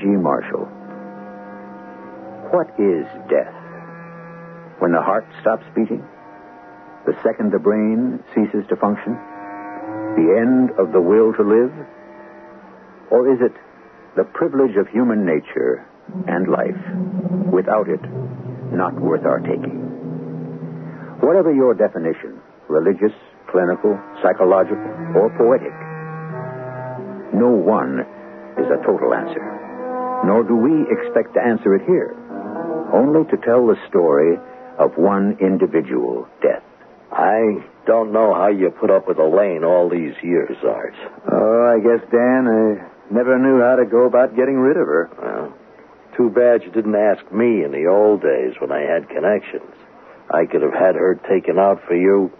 [0.00, 0.66] I'm Marshall.
[2.54, 3.54] What is death?
[4.78, 6.06] When the heart stops beating?
[7.04, 9.14] The second the brain ceases to function?
[10.14, 11.72] The end of the will to live?
[13.10, 13.52] Or is it
[14.16, 15.84] the privilege of human nature
[16.28, 16.78] and life,
[17.52, 18.02] without it,
[18.70, 19.82] not worth our taking?
[21.20, 22.38] Whatever your definition,
[22.68, 23.12] religious,
[23.50, 24.78] clinical, psychological,
[25.16, 25.74] or poetic,
[27.34, 28.06] no one
[28.58, 29.67] is a total answer.
[30.24, 32.14] Nor do we expect to answer it here.
[32.92, 34.36] Only to tell the story
[34.78, 36.62] of one individual death.
[37.12, 40.94] I don't know how you put up with Elaine all these years, Art.
[41.30, 45.10] Oh, I guess, Dan, I never knew how to go about getting rid of her.
[45.20, 45.54] Well,
[46.16, 49.72] too bad you didn't ask me in the old days when I had connections.
[50.30, 52.30] I could have had her taken out for you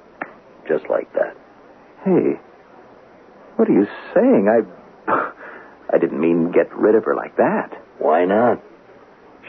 [0.69, 1.35] just like that.
[2.05, 2.39] Hey,
[3.57, 4.49] what are you saying?
[4.49, 4.63] I.
[5.93, 7.73] I didn't mean get rid of her like that.
[7.99, 8.63] Why not?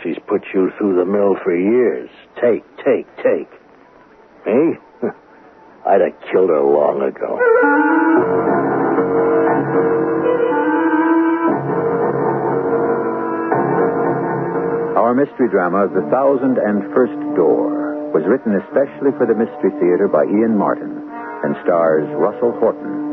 [0.04, 2.10] She's put you through the mill for years.
[2.40, 3.52] Take, take, take.
[4.46, 4.78] Me?
[5.86, 7.40] I'd have killed her long ago.
[14.96, 20.08] Our mystery drama, The Thousand and First Door, was written especially for the Mystery Theater
[20.08, 20.92] by Ian Martin
[21.44, 23.09] and stars Russell Horton.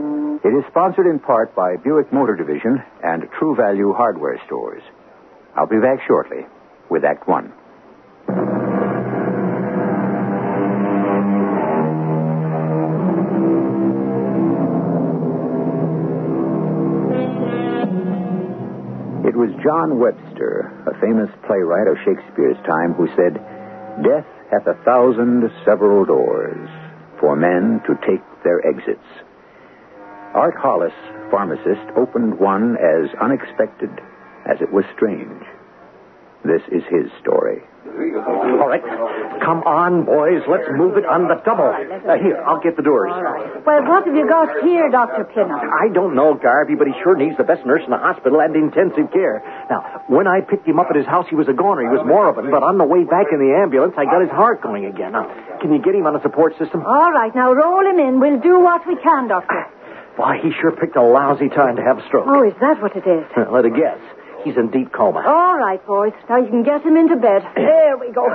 [0.47, 4.81] It is sponsored in part by Buick Motor Division and True Value Hardware Stores.
[5.57, 6.47] I'll be back shortly
[6.89, 7.47] with Act One.
[19.27, 23.35] It was John Webster, a famous playwright of Shakespeare's time, who said,
[24.05, 26.71] Death hath a thousand several doors
[27.19, 29.03] for men to take their exits.
[30.37, 30.93] Art Hollis,
[31.31, 33.89] pharmacist, opened one as unexpected
[34.45, 35.43] as it was strange.
[36.45, 37.65] This is his story.
[37.89, 38.85] All right.
[39.41, 40.45] Come on, boys.
[40.45, 41.73] Let's move it on the double.
[41.73, 43.11] Uh, here, I'll get the doors.
[43.65, 45.25] Well, what have you got here, Dr.
[45.25, 45.57] Pinner?
[45.57, 48.55] I don't know Garvey, but he sure needs the best nurse in the hospital and
[48.55, 49.41] intensive care.
[49.71, 51.83] Now, when I picked him up at his house, he was a goner.
[51.83, 54.61] He was moribund, but on the way back in the ambulance, I got his heart
[54.61, 55.13] going again.
[55.13, 55.27] Now,
[55.63, 56.85] can you get him on a support system?
[56.85, 58.21] All right, now roll him in.
[58.21, 59.73] We'll do what we can, Doctor.
[60.17, 62.27] Why, he sure picked a lousy time to have a stroke.
[62.29, 63.25] Oh, is that what it is?
[63.53, 63.99] Let a guess.
[64.45, 65.25] He's in deep coma.
[65.27, 66.13] All right, boys.
[66.31, 67.43] Now you can get him into bed.
[67.57, 68.29] There we go.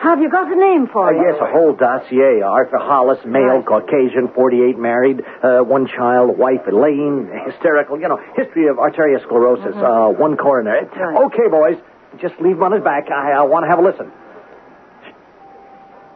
[0.00, 1.22] Have you got a name for Uh, him?
[1.22, 2.40] yes, a whole dossier.
[2.42, 3.66] Arthur Hollis, male, Right.
[3.66, 10.12] Caucasian, 48, married, uh, one child, wife Elaine, hysterical, you know, history of arteriosclerosis, uh,
[10.12, 10.86] one coronary.
[10.86, 11.24] Right.
[11.26, 11.76] Okay, boys,
[12.20, 13.10] just leave him on his back.
[13.10, 14.10] I, I want to have a listen.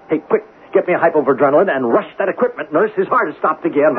[0.08, 2.90] Hey, quick, get me a hypo of adrenalin and rush that equipment, nurse.
[2.96, 3.94] His heart has stopped again.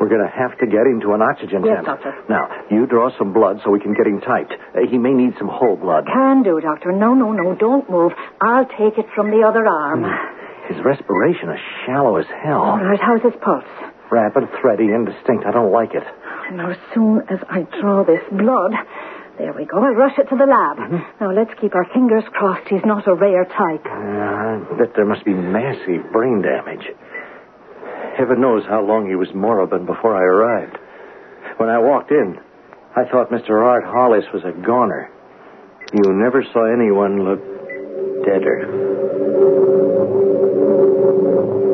[0.00, 1.86] We're going to have to get him to an oxygen Yes, tent.
[1.86, 2.14] doctor.
[2.30, 4.52] Now, you draw some blood so we can get him typed.
[4.54, 6.06] Uh, he may need some whole blood.
[6.06, 6.92] Can do, Doctor.
[6.92, 7.54] No, no, no.
[7.56, 8.12] Don't move.
[8.40, 10.04] I'll take it from the other arm.
[10.70, 12.62] His respiration is shallow as hell.
[12.62, 13.64] All right, how's his pulse?
[14.10, 15.44] Rapid, thready, indistinct.
[15.44, 16.04] I don't like it.
[16.52, 18.72] Now, as soon as I draw this blood,
[19.38, 19.78] there we go.
[19.78, 20.78] I'll rush it to the lab.
[21.20, 23.86] Now, let's keep our fingers crossed he's not a rare type.
[23.86, 26.86] Uh, I bet there must be massive brain damage.
[28.16, 30.76] Heaven knows how long he was moribund before I arrived.
[31.58, 32.38] When I walked in,
[32.96, 33.62] I thought Mr.
[33.62, 35.10] Art Hollis was a goner.
[35.94, 37.40] You never saw anyone look
[38.26, 38.66] deader.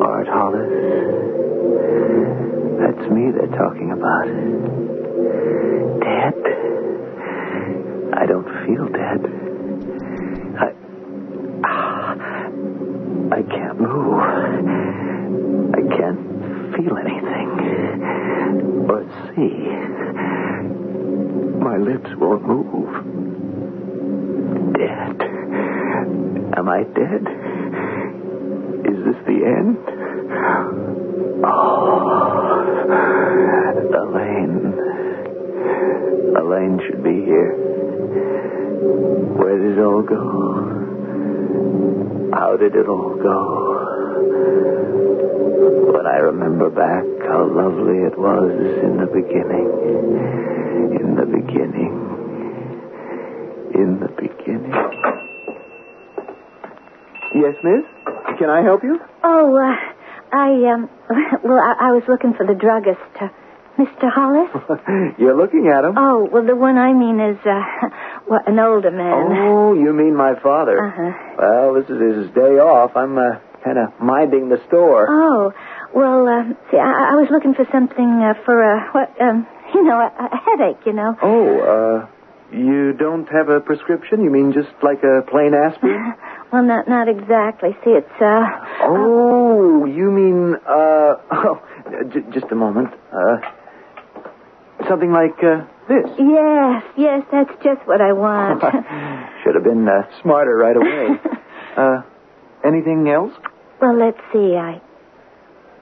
[0.05, 0.71] Art Hollis.
[2.79, 4.27] That's me they're talking about.
[6.05, 6.54] Dead?
[8.67, 9.21] Feel dead.
[10.59, 10.73] I.
[13.33, 14.21] I can't move.
[15.75, 16.21] I can't
[16.75, 17.51] feel anything.
[18.89, 19.57] Or see.
[21.63, 22.95] My lips won't move.
[24.75, 25.23] Dead.
[26.57, 27.27] Am I dead?
[28.87, 29.79] Is this the end?
[31.45, 31.85] Oh,
[34.01, 34.75] Elaine.
[36.37, 37.55] Elaine should be here.
[39.37, 40.21] Where did it all go?
[42.33, 43.39] How did it all go?
[45.95, 48.51] When I remember back how lovely it was
[48.83, 49.69] in the beginning.
[51.01, 51.95] In the beginning.
[53.75, 54.73] In the beginning.
[57.35, 57.85] Yes, miss?
[58.39, 59.01] Can I help you?
[59.23, 59.77] Oh, uh,
[60.33, 60.89] I, um,
[61.45, 63.29] well, I, I was looking for the druggist, uh,
[63.79, 64.09] Mr.
[64.11, 64.51] Hollis.
[65.19, 65.95] You're looking at him.
[65.97, 67.63] Oh, well, the one I mean is, uh,
[68.29, 69.13] well, an older man.
[69.33, 70.79] Oh, you mean my father?
[70.79, 71.35] Uh-huh.
[71.39, 72.97] Well, this is his day off.
[72.97, 75.07] I'm uh, kind of minding the store.
[75.11, 75.53] Oh,
[75.93, 79.83] well, uh, see, I, I was looking for something uh, for a, what, um, you
[79.83, 81.17] know, a, a headache, you know.
[81.21, 82.07] Oh, uh,
[82.57, 84.23] you don't have a prescription?
[84.23, 86.15] You mean just like a plain aspirin?
[86.53, 87.71] Well, not not exactly.
[87.83, 88.47] See, it's uh.
[88.83, 91.63] Oh, you mean, uh, oh,
[92.13, 92.95] j- just a moment.
[93.13, 93.39] Uh,
[94.89, 96.07] something like, uh, this.
[96.19, 98.61] Yes, yes, that's just what I want.
[99.45, 101.21] Should have been uh, smarter right away.
[101.77, 102.03] uh,
[102.65, 103.33] anything else?
[103.81, 104.57] well, let's see.
[104.57, 104.81] I.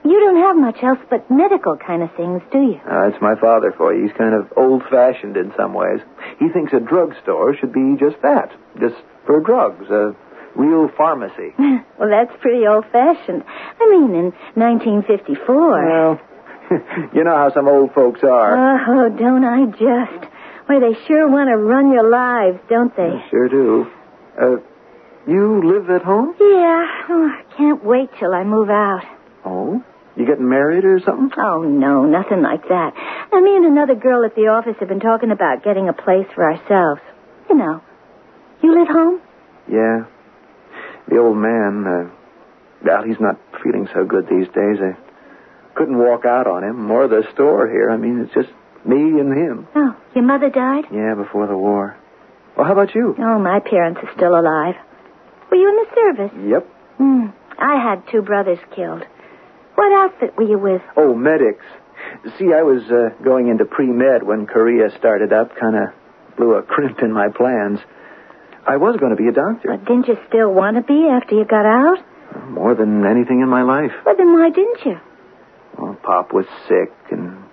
[0.05, 2.81] You don't have much else but medical kind of things, do you?
[2.85, 4.03] Uh, it's my father for you.
[4.03, 6.01] He's kind of old-fashioned in some ways.
[6.39, 8.51] He thinks a drugstore should be just that,
[8.81, 8.95] just
[9.25, 10.13] for drugs, a
[10.55, 11.55] real pharmacy.
[11.57, 13.43] well, that's pretty old-fashioned.
[13.79, 14.25] I mean, in
[14.59, 15.85] 1954.
[15.87, 16.19] Well,
[17.13, 18.55] you know how some old folks are.
[18.87, 20.31] Oh, don't I just?
[20.65, 23.23] Why, they sure want to run your lives, don't they?
[23.29, 23.87] Sure do.
[24.39, 24.55] Uh,
[25.27, 26.35] you live at home?
[26.39, 26.87] Yeah.
[27.09, 29.03] Oh, I can't wait till I move out.
[29.45, 29.83] Oh?
[30.15, 31.31] You getting married or something?
[31.37, 32.93] Oh, no, nothing like that.
[33.31, 36.27] Now, me and another girl at the office have been talking about getting a place
[36.35, 37.01] for ourselves.
[37.49, 37.81] You know.
[38.61, 39.21] You live home?
[39.69, 40.05] Yeah.
[41.09, 42.09] The old man, uh,
[42.85, 44.79] well, he's not feeling so good these days.
[44.79, 44.95] I
[45.75, 47.89] couldn't walk out on him or the store here.
[47.89, 48.49] I mean, it's just
[48.85, 49.67] me and him.
[49.75, 50.85] Oh, your mother died?
[50.91, 51.97] Yeah, before the war.
[52.55, 53.15] Well, how about you?
[53.17, 54.75] Oh, my parents are still alive.
[55.49, 56.31] Were you in the service?
[56.49, 56.67] Yep.
[56.97, 57.25] Hmm.
[57.57, 59.03] I had two brothers killed.
[59.75, 60.81] What outfit were you with?
[60.95, 61.65] Oh, medics.
[62.37, 65.55] See, I was uh, going into pre-med when Korea started up.
[65.59, 67.79] Kind of blew a crimp in my plans.
[68.67, 69.69] I was going to be a doctor.
[69.69, 71.97] But didn't you still want to be after you got out?
[72.49, 73.91] More than anything in my life.
[74.05, 74.99] Well, then why didn't you?
[75.77, 77.43] Well, Pop was sick, and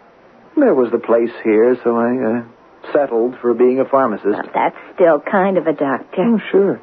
[0.56, 4.26] there was the place here, so I uh, settled for being a pharmacist.
[4.26, 6.22] Well, that's still kind of a doctor.
[6.22, 6.80] Oh, sure.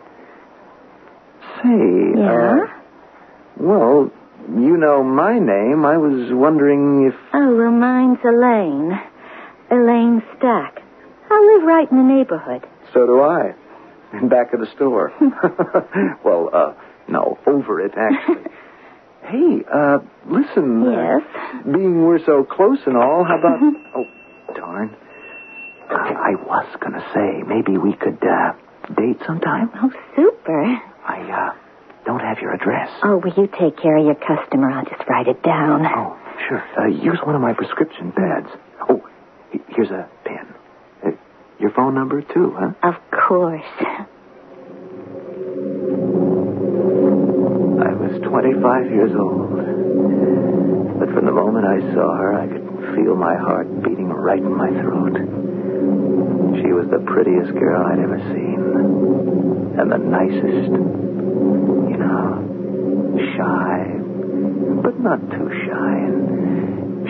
[1.62, 2.58] Say, Yeah?
[2.64, 2.82] uh,
[3.58, 4.12] well,
[4.50, 5.86] you know my name.
[5.86, 7.16] I was wondering if.
[7.34, 9.00] Oh, well, mine's Elaine.
[9.72, 10.82] Elaine Stack.
[11.30, 12.66] I live right in the neighborhood.
[12.94, 13.54] So do I.
[14.14, 15.12] In back of the store.
[16.24, 16.74] well, uh,
[17.10, 18.52] no, over it, actually.
[19.28, 19.98] Hey, uh,
[20.30, 20.84] listen.
[20.88, 21.64] uh, Yes?
[21.66, 23.60] being we're so close and all, how about.
[23.96, 24.06] oh,
[24.56, 24.96] darn.
[25.90, 28.54] Uh, I was going to say, maybe we could, uh,
[28.96, 29.70] date sometime.
[29.76, 30.62] Oh, super.
[31.06, 31.56] I, uh,
[32.06, 32.90] don't have your address.
[33.04, 34.70] Oh, will you take care of your customer?
[34.72, 35.86] I'll just write it down.
[35.86, 36.64] Oh, sure.
[36.78, 38.48] Uh, use one of my prescription pads.
[38.90, 39.02] Oh,
[39.70, 40.54] here's a pen.
[41.06, 41.10] Uh,
[41.60, 42.72] your phone number, too, huh?
[42.84, 43.64] Of course.
[48.24, 49.58] 25 years old.
[51.00, 54.56] But from the moment I saw her, I could feel my heart beating right in
[54.56, 55.16] my throat.
[56.62, 58.60] She was the prettiest girl I'd ever seen.
[59.80, 60.72] And the nicest.
[61.88, 62.44] You know,
[63.38, 63.94] shy,
[64.84, 65.94] but not too shy.
[66.08, 66.27] And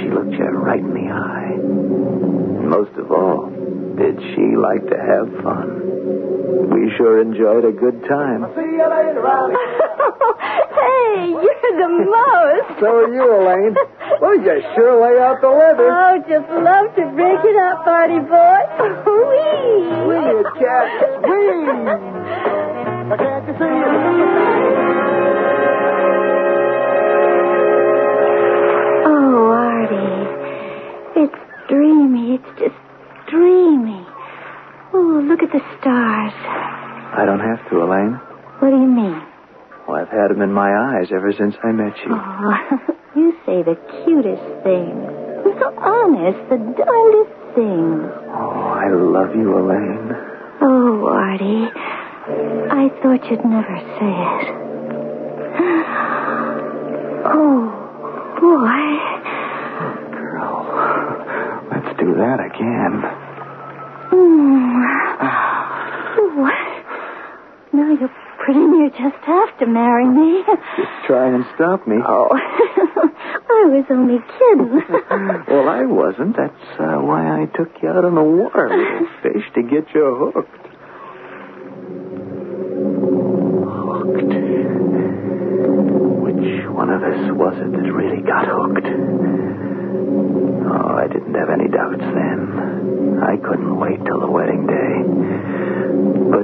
[0.08, 1.52] she looked you right in the eye.
[1.60, 3.50] And most of all,
[4.00, 6.72] did she like to have fun?
[6.72, 8.48] We sure enjoyed a good time.
[8.56, 9.20] See you later,
[10.80, 12.80] hey, you're the most.
[12.80, 13.76] So are you, Elaine.
[14.22, 15.92] Well, you sure lay out the leather.
[15.92, 18.60] Oh, just love to break it up, party boy.
[19.12, 19.92] Whee!
[20.08, 20.88] Swing it, cat.
[21.20, 21.68] Swing.
[23.18, 24.87] Can't you see Oh,
[31.68, 32.36] dreamy.
[32.36, 32.76] It's just
[33.30, 34.06] dreamy.
[34.94, 36.34] Oh, look at the stars.
[37.18, 38.14] I don't have to, Elaine.
[38.60, 39.22] What do you mean?
[39.88, 42.12] Well, I've had them in my eyes ever since I met you.
[42.12, 42.56] Oh,
[43.16, 45.14] you say the cutest things.
[45.60, 48.04] So honest, the darndest things.
[48.32, 50.12] Oh, I love you, Elaine.
[50.62, 51.72] Oh, Artie.
[52.70, 54.64] I thought you'd never say it.
[57.30, 57.68] Oh,
[58.40, 59.37] boy.
[62.00, 63.02] Do that again.
[64.12, 64.84] Mm.
[66.38, 66.54] What?
[67.74, 68.14] Now you're
[68.44, 70.44] pretty near just have to marry me.
[70.78, 71.96] Just try and stop me.
[72.06, 72.30] Oh,
[73.50, 74.82] I was only kidding.
[75.48, 76.38] well, I wasn't.
[76.38, 80.32] That's uh, why I took you out on the water, little fish, to get you
[80.34, 80.68] hooked.
[83.68, 84.34] Hooked.
[86.24, 88.87] Which one of us was it that really got hooked?
[91.08, 93.24] I didn't have any doubts then.
[93.24, 94.96] I couldn't wait till the wedding day.
[96.28, 96.44] But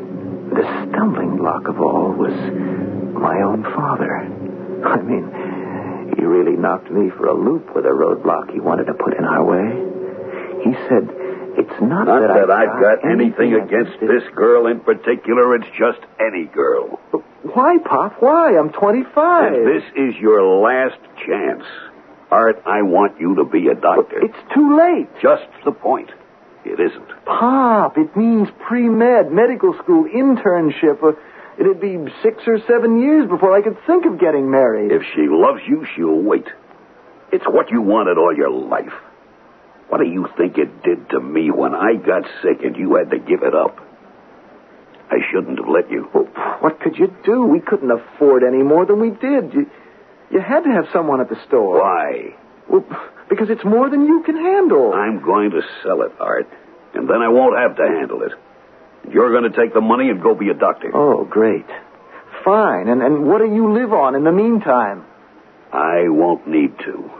[0.56, 2.32] the stumbling block of all was
[3.12, 4.24] my own father.
[4.88, 8.94] I mean, he really knocked me for a loop with a roadblock he wanted to
[8.94, 10.64] put in our way.
[10.64, 11.12] He said,
[11.60, 15.56] it's not, Not that, that I've, I've got anything against this girl in particular.
[15.56, 17.02] It's just any girl.
[17.54, 18.22] Why, Pop?
[18.22, 18.58] Why?
[18.58, 19.54] I'm 25.
[19.54, 21.66] And this is your last chance.
[22.34, 24.18] Art, I want you to be a doctor.
[24.26, 25.08] It's too late.
[25.22, 26.10] just the point.
[26.66, 27.26] It isn't.
[27.26, 31.04] Pop, it means pre-med, medical school, internship.
[31.04, 31.14] Uh,
[31.60, 34.92] it'd be six or seven years before I could think of getting married.
[34.92, 36.48] If she loves you, she'll wait.
[37.32, 38.98] It's what you wanted all your life.
[39.90, 43.12] What do you think it did to me when I got sick and you had
[43.12, 43.78] to give it up?
[45.12, 46.10] I shouldn't have let you.
[46.12, 46.26] Well,
[46.62, 47.46] what could you do?
[47.46, 49.54] We couldn't afford any more than we did.
[49.54, 49.70] You,
[50.32, 51.80] you had to have someone at the store.
[51.82, 52.36] Why?
[52.70, 52.86] Well,
[53.30, 54.94] because it's more than you can handle.
[54.94, 56.48] I'm going to sell it, Art,
[56.94, 58.32] and then I won't have to handle it.
[59.12, 60.92] You're going to take the money and go be a doctor.
[60.94, 61.66] Oh, great.
[62.46, 62.88] Fine.
[62.88, 65.06] And, and what do you live on in the meantime?
[65.72, 67.12] I won't need to.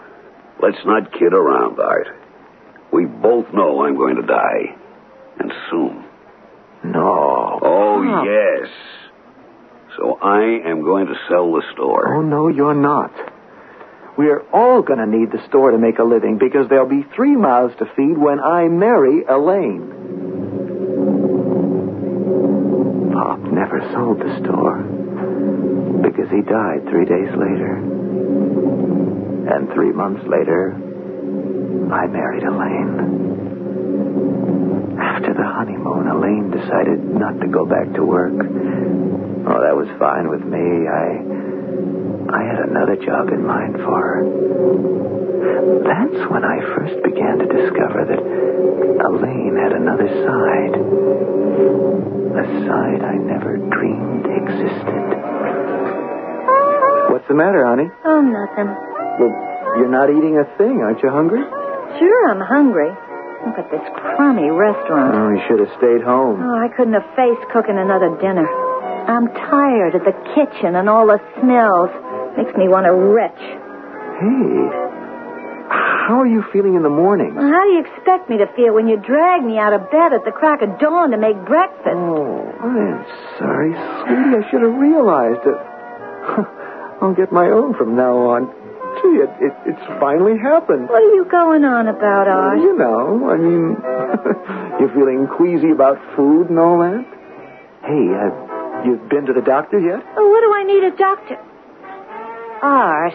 [0.62, 2.08] Let's not kid around, Art.
[2.94, 4.76] We both know I'm going to die.
[5.40, 6.06] And soon.
[6.86, 7.60] No.
[7.62, 8.26] Oh, Pop.
[8.28, 8.70] yes.
[9.98, 12.16] So I am going to sell the store.
[12.16, 13.12] Oh, no, you're not.
[14.18, 17.36] We're all going to need the store to make a living because there'll be three
[17.36, 19.92] mouths to feed when I marry Elaine.
[23.14, 24.78] Pop never sold the store
[26.02, 27.82] because he died three days later.
[29.46, 30.74] And three months later,
[31.92, 34.53] I married Elaine.
[35.04, 38.34] After the honeymoon, Elaine decided not to go back to work.
[38.34, 40.88] Oh, that was fine with me.
[40.88, 41.20] I
[42.34, 44.20] I had another job in mind for her.
[45.84, 50.74] That's when I first began to discover that Elaine had another side.
[52.34, 55.04] A side I never dreamed existed.
[57.12, 57.92] What's the matter, honey?
[58.06, 58.72] Oh, nothing.
[59.20, 59.34] Well,
[59.78, 60.82] you're not eating a thing.
[60.82, 61.44] Aren't you hungry?
[62.00, 62.90] Sure, I'm hungry.
[63.46, 65.16] Look at this crummy restaurant.
[65.16, 66.40] Oh, you should have stayed home.
[66.42, 68.48] Oh, I couldn't have faced cooking another dinner.
[68.48, 71.92] I'm tired of the kitchen and all the smells.
[72.40, 73.44] Makes me want to retch.
[74.24, 74.48] Hey,
[76.08, 77.36] how are you feeling in the morning?
[77.36, 80.14] Well, how do you expect me to feel when you drag me out of bed
[80.14, 81.96] at the crack of dawn to make breakfast?
[82.00, 83.06] Oh, I am
[83.40, 84.40] sorry, sweetie.
[84.40, 85.60] I should have realized it.
[87.04, 88.63] I'll get my own from now on.
[89.04, 90.88] Gee, it, it, it's finally happened.
[90.88, 92.58] What are you going on about, Art?
[92.60, 93.76] You know, I mean,
[94.80, 97.04] you're feeling queasy about food and all that?
[97.84, 100.00] Hey, uh, you've been to the doctor yet?
[100.16, 101.36] Oh, what do I need a doctor?
[102.64, 103.14] Art,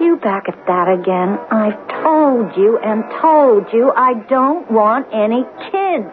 [0.00, 1.38] you back at that again.
[1.54, 6.10] I've told you and told you I don't want any kids.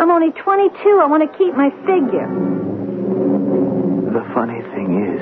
[0.00, 0.98] I'm only 22.
[0.98, 2.26] I want to keep my figure.
[4.10, 5.20] The funny thing is,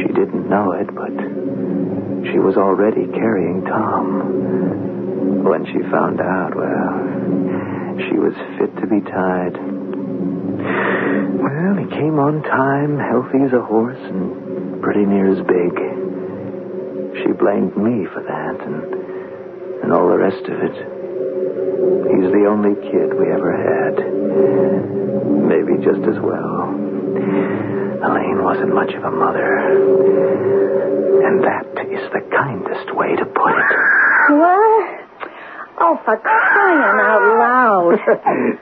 [0.00, 1.12] she didn't know it, but
[2.24, 5.44] she was already carrying Tom.
[5.44, 9.56] When she found out, well, she was fit to be tied.
[11.38, 15.72] Well, he came on time, healthy as a horse, and pretty near as big.
[17.22, 20.76] She blamed me for that, and, and all the rest of it.
[22.08, 23.96] He's the only kid we ever had.
[25.48, 26.74] Maybe just as well.
[28.02, 29.58] Elaine wasn't much of a mother.
[31.26, 33.70] And that is the kindest way to put it.
[34.38, 35.04] What?
[35.80, 37.98] Oh, for crying out loud.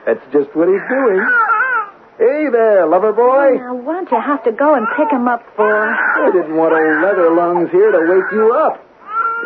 [0.05, 1.21] That's just what he's doing.
[2.17, 3.57] Hey there, lover boy.
[3.61, 5.69] Now, what'd you have to go and pick him up for?
[5.69, 8.81] I didn't want old leather lungs here to wake you up.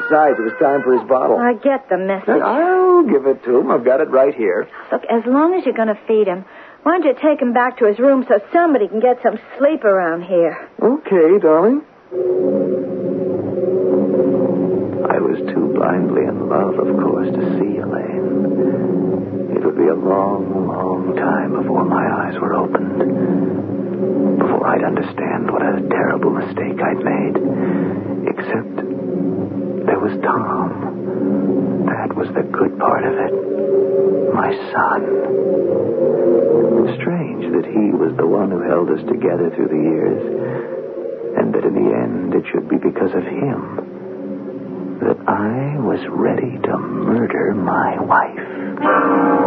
[0.08, 1.36] Besides, it was time for his bottle.
[1.38, 2.40] I get the message.
[2.42, 3.72] I'll give it to him.
[3.72, 4.70] I've got it right here.
[4.92, 6.46] Look, as long as you're going to feed him,
[6.84, 9.84] why don't you take him back to his room so somebody can get some sleep
[9.84, 10.58] around here?
[10.82, 11.82] Okay, darling.
[15.10, 19.56] I was too blindly in love, of course, to see Elaine.
[19.56, 24.40] It would be a long, long time before my eyes were opened.
[24.40, 27.38] Before I'd understand what a terrible mistake I'd made.
[28.28, 28.76] Except
[29.86, 31.71] there was Tom.
[31.86, 33.34] That was the good part of it.
[34.34, 35.02] My son.
[37.00, 40.22] Strange that he was the one who held us together through the years.
[41.38, 43.90] And that in the end it should be because of him
[45.02, 49.42] that I was ready to murder my wife.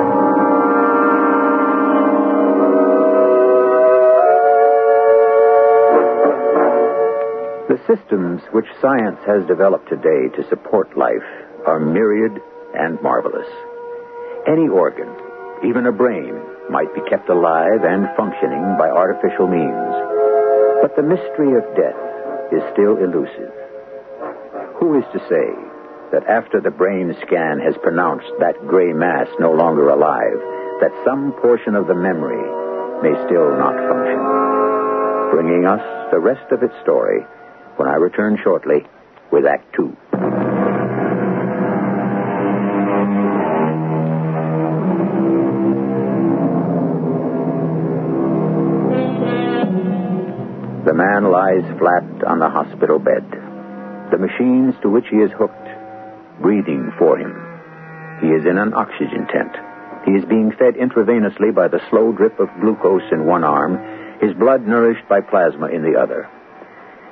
[7.69, 11.23] The systems which science has developed today to support life
[11.67, 12.41] are myriad
[12.75, 13.49] and marvelous.
[14.47, 15.09] Any organ,
[15.65, 16.37] even a brain,
[16.71, 19.95] might be kept alive and functioning by artificial means.
[20.83, 22.01] But the mystery of death
[22.53, 23.53] is still elusive.
[24.81, 25.49] Who is to say
[26.13, 30.41] that after the brain scan has pronounced that gray mass no longer alive,
[30.81, 32.45] that some portion of the memory
[33.01, 34.21] may still not function?
[35.33, 37.25] Bringing us the rest of its story
[37.77, 38.85] when I return shortly
[39.33, 39.97] with Act Two.
[50.95, 53.27] The man lies flat on the hospital bed.
[54.15, 55.67] The machines to which he is hooked,
[56.41, 57.35] breathing for him.
[58.23, 59.59] He is in an oxygen tent.
[60.07, 63.75] He is being fed intravenously by the slow drip of glucose in one arm,
[64.21, 66.31] his blood nourished by plasma in the other.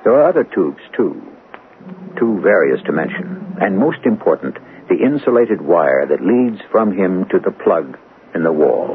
[0.04, 1.20] There are other tubes, too.
[2.20, 3.58] Too various to mention.
[3.60, 4.58] And most important,
[4.90, 7.98] the insulated wire that leads from him to the plug
[8.32, 8.94] in the wall.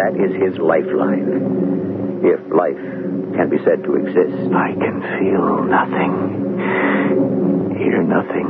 [0.00, 2.24] That is his lifeline.
[2.24, 4.52] If life can be said to exist.
[4.54, 6.12] I can feel nothing,
[7.76, 8.48] hear nothing,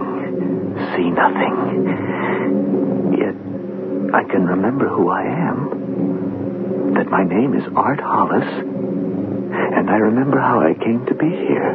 [0.95, 1.57] see nothing.
[3.19, 3.35] Yet
[4.14, 6.93] I can remember who I am.
[6.95, 8.47] That my name is Art Hollis.
[9.55, 11.73] And I remember how I came to be here.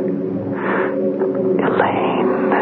[1.65, 2.53] Elaine.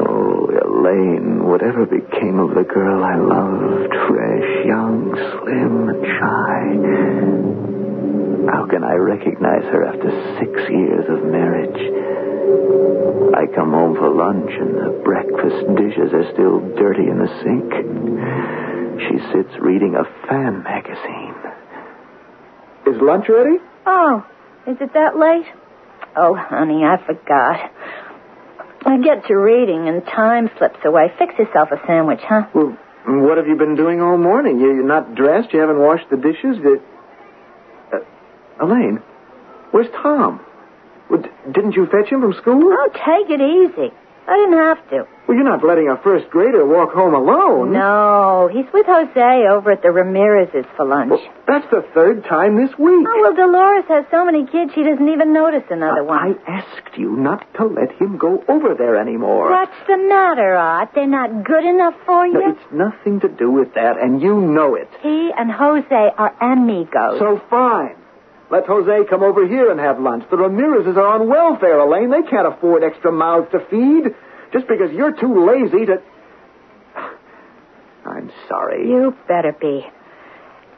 [0.00, 7.77] Oh, Elaine, whatever became of the girl I loved, fresh, young, slim, shy.
[8.46, 11.80] How can I recognize her after six years of marriage?
[13.34, 17.70] I come home for lunch and the breakfast dishes are still dirty in the sink.
[19.08, 21.34] She sits reading a fan magazine.
[22.86, 23.58] Is lunch ready?
[23.86, 24.24] Oh,
[24.66, 25.46] is it that late?
[26.16, 27.70] Oh, honey, I forgot.
[28.86, 31.12] I get to reading and time slips away.
[31.18, 32.46] Fix yourself a sandwich, huh?
[32.54, 32.76] Well,
[33.06, 34.58] what have you been doing all morning?
[34.58, 35.52] You- You're not dressed?
[35.52, 36.58] You haven't washed the dishes?
[38.60, 39.02] Uh, Elaine,
[39.70, 40.40] where's Tom?
[41.10, 42.62] Well, d- didn't you fetch him from school?
[42.72, 43.92] Oh, take it easy.
[44.28, 45.08] I didn't have to.
[45.26, 47.72] Well, you're not letting a first grader walk home alone.
[47.72, 51.10] No, he's with Jose over at the Ramirez's for lunch.
[51.12, 53.06] Well, that's the third time this week.
[53.08, 56.18] Oh, well, Dolores has so many kids she doesn't even notice another I one.
[56.46, 59.50] I asked you not to let him go over there anymore.
[59.50, 60.90] What's the matter, Art?
[60.94, 62.34] They're not good enough for you?
[62.34, 64.90] No, it's nothing to do with that, and you know it.
[65.00, 67.18] He and Jose are amigos.
[67.18, 67.96] So fine.
[68.50, 70.24] Let Jose come over here and have lunch.
[70.30, 72.10] The Ramirez's are on welfare, Elaine.
[72.10, 74.14] They can't afford extra mouths to feed.
[74.52, 76.02] Just because you're too lazy to.
[78.06, 78.88] I'm sorry.
[78.88, 79.86] You better be.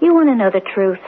[0.00, 0.98] You want to know the truth?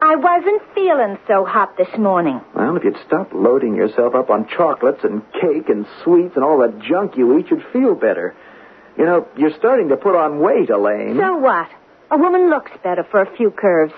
[0.00, 2.40] I wasn't feeling so hot this morning.
[2.54, 6.58] Well, if you'd stop loading yourself up on chocolates and cake and sweets and all
[6.58, 8.36] the junk you eat, you'd feel better.
[8.96, 11.16] You know, you're starting to put on weight, Elaine.
[11.18, 11.68] So what?
[12.12, 13.92] A woman looks better for a few curves.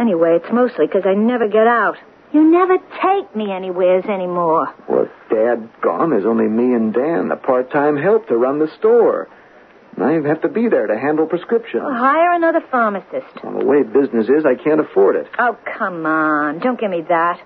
[0.00, 1.96] Anyway, it's mostly because I never get out.
[2.32, 4.72] You never take me anywheres anymore.
[4.88, 9.28] Well, Dad's gone, there's only me and Dan, the part-time help to run the store.
[9.96, 11.82] And I have to be there to handle prescriptions.
[11.84, 13.44] Well, hire another pharmacist.
[13.44, 15.26] Well, the way business is, I can't afford it.
[15.38, 16.60] Oh, come on.
[16.60, 17.40] Don't give me that.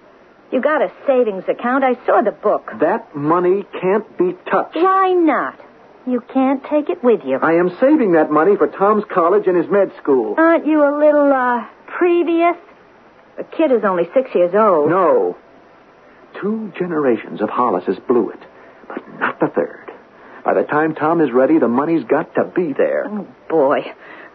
[0.52, 1.82] You got a savings account.
[1.82, 2.70] I saw the book.
[2.80, 4.76] That money can't be touched.
[4.76, 5.58] Why not?
[6.06, 7.38] You can't take it with you.
[7.38, 10.34] I am saving that money for Tom's college and his med school.
[10.36, 12.56] Aren't you a little, uh, previous?
[13.36, 14.90] The kid is only six years old.
[14.90, 15.36] No.
[16.40, 18.40] Two generations of Hollises blew it,
[18.88, 19.90] but not the third.
[20.44, 23.06] By the time Tom is ready, the money's got to be there.
[23.08, 23.80] Oh, boy.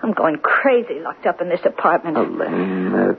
[0.02, 2.18] I'm going crazy locked up in this apartment.
[2.18, 3.14] Elaine, uh,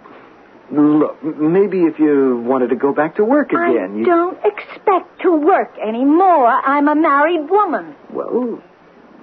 [0.72, 4.04] look, maybe if you wanted to go back to work again, I you...
[4.04, 6.46] don't expect to work anymore.
[6.46, 7.94] I'm a married woman.
[8.10, 8.62] Well,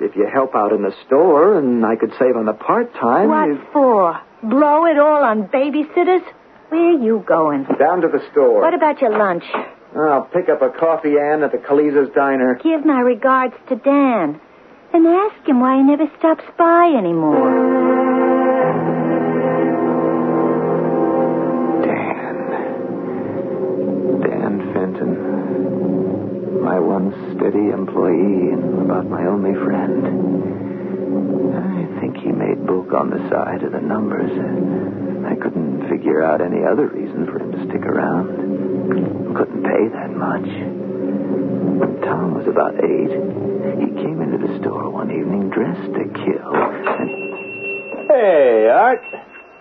[0.02, 3.30] if you help out in the store and I could save on the part-time...
[3.30, 4.20] What you- for?
[4.44, 6.24] Blow it all on babysitters?
[6.70, 7.64] Where are you going?
[7.80, 8.62] Down to the store.
[8.62, 9.44] What about your lunch?
[9.96, 12.60] I'll pick up a coffee Ann at the Kaliza's diner.
[12.62, 14.40] Give my regards to Dan.
[14.94, 18.48] And ask him why he never stops by anymore.
[21.84, 22.36] Dan.
[24.22, 25.12] Dan Fenton.
[26.64, 30.02] My one steady employee and about my only friend.
[31.54, 34.32] I think he made book on the side of the numbers.
[35.26, 39.36] I couldn't figure out any other reason for him to stick around.
[39.36, 40.48] Couldn't pay that much.
[41.78, 43.12] When Tom was about eight,
[43.80, 46.56] he came into the store one evening dressed to kill.
[46.56, 48.10] And...
[48.10, 49.02] Hey, Art.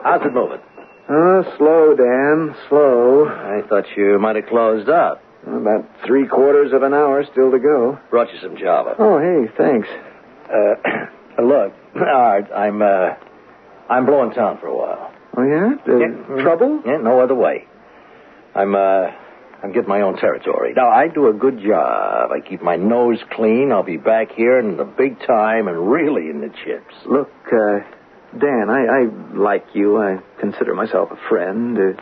[0.03, 0.61] How's it moving?
[1.09, 3.27] Oh, slow, Dan, slow.
[3.29, 5.23] I thought you might have closed up.
[5.47, 7.99] About three quarters of an hour still to go.
[8.11, 8.97] Brought you some Java.
[8.99, 9.89] Oh, hey, thanks.
[10.53, 13.15] Uh, look, Art, I'm, uh,
[13.89, 15.13] I'm blowing town for a while.
[15.37, 15.75] Oh, yeah?
[15.87, 16.43] Uh, Yeah.
[16.43, 16.83] Trouble?
[16.85, 17.67] Yeah, no other way.
[18.57, 19.11] I'm, uh,
[19.63, 20.73] I'm getting my own territory.
[20.75, 22.33] Now, I do a good job.
[22.33, 23.71] I keep my nose clean.
[23.71, 26.95] I'll be back here in the big time and really in the chips.
[27.05, 27.81] Look, uh,
[28.37, 29.99] Dan, I, I like you.
[30.03, 31.79] I consider myself a friend.
[31.79, 32.01] Uh,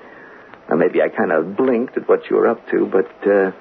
[0.69, 3.53] now maybe I kind of blinked at what you were up to, but, uh,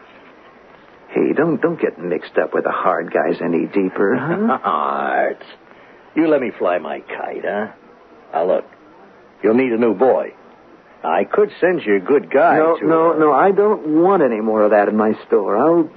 [1.09, 4.59] hey, don't, don't get mixed up with the hard guys any deeper, huh?
[4.63, 5.43] Art,
[6.15, 7.71] you let me fly my kite, huh?
[8.33, 8.65] Now, look,
[9.43, 10.33] you'll need a new boy.
[11.03, 12.87] I could send you a good guy no, to...
[12.87, 15.57] no, no, I don't want any more of that in my store.
[15.57, 15.89] I'll,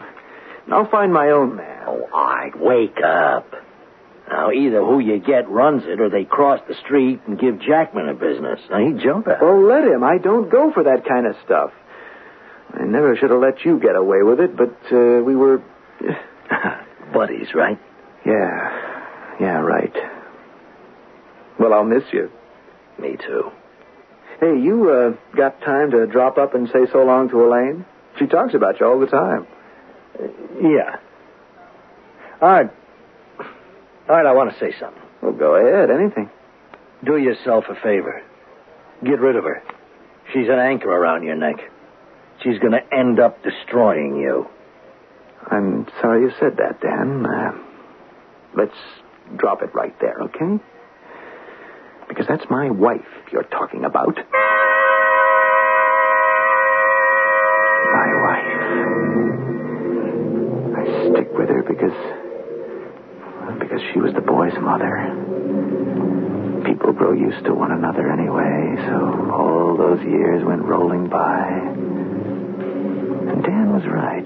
[0.72, 1.84] I'll find my own man.
[1.86, 3.54] Oh, Art, wake up.
[4.28, 8.08] Now, either who you get runs it, or they cross the street and give Jackman
[8.08, 8.60] a business.
[8.68, 9.42] Now, he'd jump at it.
[9.42, 10.02] Well, let him.
[10.02, 11.70] I don't go for that kind of stuff.
[12.72, 15.62] I never should have let you get away with it, but uh, we were.
[17.12, 17.78] Buddies, right?
[18.26, 19.94] Yeah, yeah, right.
[21.58, 22.30] Well, I'll miss you.
[22.98, 23.50] Me too.
[24.40, 27.86] Hey, you uh, got time to drop up and say so long to Elaine?
[28.18, 29.46] She talks about you all the time.
[30.60, 30.96] Yeah.
[34.08, 35.02] Art, Art, I want to say something.
[35.22, 35.90] Well, go ahead.
[35.90, 36.30] Anything.
[37.04, 38.22] Do yourself a favor.
[39.04, 39.62] Get rid of her.
[40.32, 41.56] She's an anchor around your neck.
[42.42, 44.48] She's going to end up destroying you.
[45.48, 47.24] I'm sorry you said that, Dan.
[47.24, 47.52] Uh,
[48.56, 48.76] let's
[49.36, 50.58] drop it right there, okay?
[52.08, 54.16] Because that's my wife you're talking about.
[57.92, 58.62] My wife.
[60.78, 62.15] I stick with her because.
[63.66, 64.94] Because she was the boy's mother.
[66.64, 71.48] People grow used to one another anyway, so all those years went rolling by.
[73.26, 74.24] And Dan was right.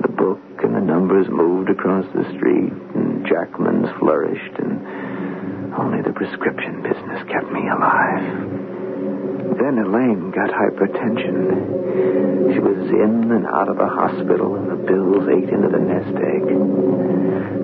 [0.00, 6.12] The book and the numbers moved across the street, and Jackman's flourished, and only the
[6.12, 8.67] prescription business kept me alive.
[8.98, 12.52] Then Elaine got hypertension.
[12.52, 16.16] She was in and out of the hospital, and the bills ate into the nest
[16.16, 16.48] egg.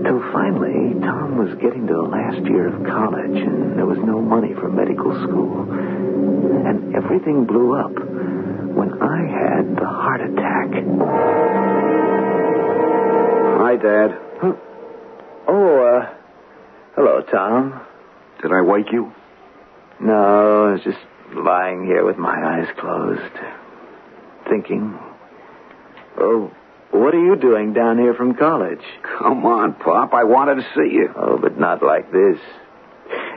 [0.04, 4.20] Till finally, Tom was getting to the last year of college, and there was no
[4.20, 5.62] money for medical school.
[5.70, 10.68] And everything blew up when I had the heart attack.
[13.58, 14.18] Hi, Dad.
[15.46, 16.14] Oh, uh,
[16.94, 17.80] hello, Tom.
[18.42, 19.12] Did I wake you?
[20.00, 20.98] No, I was just
[21.36, 23.34] lying here with my eyes closed,
[24.48, 24.98] thinking.
[26.18, 26.50] Oh,
[26.90, 28.82] what are you doing down here from college?
[29.18, 30.14] Come on, Pop.
[30.14, 31.12] I wanted to see you.
[31.16, 32.38] Oh, but not like this.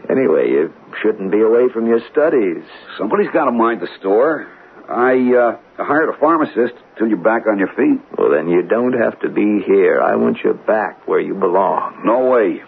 [0.09, 2.63] Anyway, you shouldn't be away from your studies.
[2.97, 4.47] Somebody's got to mind the store.
[4.87, 7.99] I uh, hired a pharmacist till you're back on your feet.
[8.17, 10.01] Well, then you don't have to be here.
[10.01, 12.03] I want you back where you belong.
[12.05, 12.61] No way.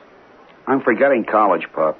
[0.68, 1.98] I'm forgetting college, Pop.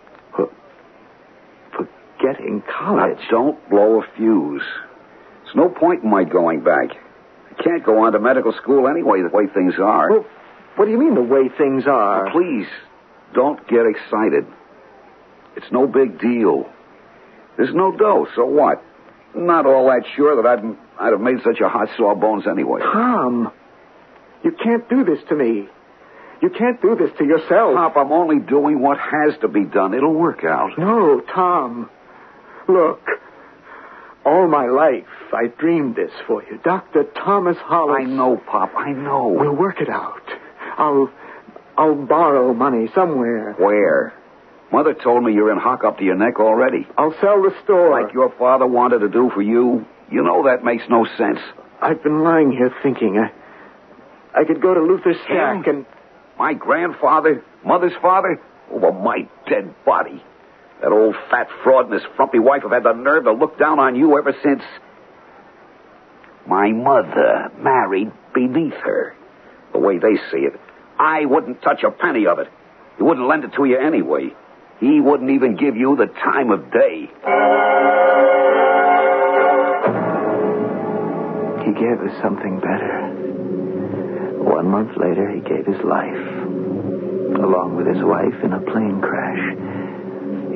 [2.20, 3.18] Forgetting college.
[3.18, 4.64] Now, don't blow a fuse.
[5.44, 6.90] There's no point in my going back.
[7.52, 10.10] I can't go on to medical school anyway, the way things are.
[10.12, 10.26] Well,
[10.76, 12.32] what do you mean the way things are?
[12.32, 12.68] Please,
[13.34, 14.46] don't get excited.
[15.56, 16.70] It's no big deal.
[17.58, 18.84] There's no dough, so what?
[19.36, 20.64] Not all that sure that I'd,
[21.00, 22.82] I'd have made such a hot sawbones anyway.
[22.82, 23.52] Tom,
[24.44, 25.68] you can't do this to me.
[26.42, 27.76] You can't do this to yourself.
[27.76, 29.94] Pop, I'm only doing what has to be done.
[29.94, 30.78] It'll work out.
[30.78, 31.90] No, Tom.
[32.70, 33.02] Look,
[34.26, 36.60] all my life I dreamed this for you.
[36.64, 37.04] Dr.
[37.04, 38.02] Thomas Hollis.
[38.02, 39.28] I know, Pop, I know.
[39.28, 40.22] We'll work it out.
[40.78, 41.10] I'll
[41.78, 43.54] I'll borrow money somewhere.
[43.58, 44.14] Where?
[44.72, 46.86] Mother told me you're in hock up to your neck already.
[46.96, 47.90] I'll sell the store.
[47.90, 49.86] Like your father wanted to do for you.
[50.12, 51.40] You know that makes no sense.
[51.82, 53.32] I've been lying here thinking I
[54.40, 55.86] I could go to Luther Stack and
[56.38, 58.40] My grandfather, mother's father,
[58.72, 60.24] over my dead body.
[60.82, 63.80] That old fat fraud and his frumpy wife have had the nerve to look down
[63.80, 64.64] on you ever since
[66.48, 69.16] my mother married beneath her.
[69.74, 70.60] The way they see it,
[70.98, 72.48] I wouldn't touch a penny of it.
[72.98, 74.30] He wouldn't lend it to you anyway.
[74.80, 77.10] He wouldn't even give you the time of day.
[81.70, 83.14] he gave us something better.
[84.42, 86.18] One month later he gave his life.
[87.38, 89.89] Along with his wife in a plane crash.